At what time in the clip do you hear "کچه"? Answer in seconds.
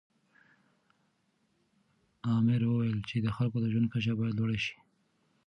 3.93-4.11